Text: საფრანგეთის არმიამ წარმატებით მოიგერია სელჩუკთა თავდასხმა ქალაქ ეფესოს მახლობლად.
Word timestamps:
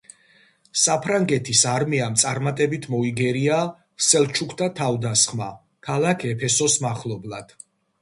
საფრანგეთის 0.83 1.61
არმიამ 1.73 2.15
წარმატებით 2.23 2.89
მოიგერია 2.95 3.61
სელჩუკთა 4.09 4.73
თავდასხმა 4.83 5.55
ქალაქ 5.91 6.31
ეფესოს 6.35 6.85
მახლობლად. 6.91 7.59